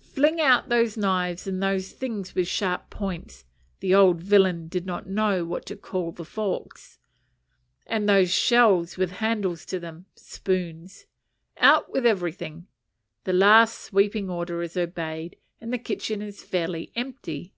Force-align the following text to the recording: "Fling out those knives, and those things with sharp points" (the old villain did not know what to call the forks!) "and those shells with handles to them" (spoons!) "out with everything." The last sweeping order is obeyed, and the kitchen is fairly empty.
"Fling 0.00 0.40
out 0.40 0.70
those 0.70 0.96
knives, 0.96 1.46
and 1.46 1.62
those 1.62 1.92
things 1.92 2.34
with 2.34 2.48
sharp 2.48 2.88
points" 2.88 3.44
(the 3.80 3.94
old 3.94 4.18
villain 4.22 4.66
did 4.66 4.86
not 4.86 5.06
know 5.06 5.44
what 5.44 5.66
to 5.66 5.76
call 5.76 6.10
the 6.10 6.24
forks!) 6.24 6.98
"and 7.86 8.08
those 8.08 8.32
shells 8.32 8.96
with 8.96 9.10
handles 9.10 9.66
to 9.66 9.78
them" 9.78 10.06
(spoons!) 10.16 11.04
"out 11.58 11.92
with 11.92 12.06
everything." 12.06 12.66
The 13.24 13.34
last 13.34 13.78
sweeping 13.78 14.30
order 14.30 14.62
is 14.62 14.74
obeyed, 14.78 15.36
and 15.60 15.70
the 15.70 15.76
kitchen 15.76 16.22
is 16.22 16.42
fairly 16.42 16.90
empty. 16.96 17.52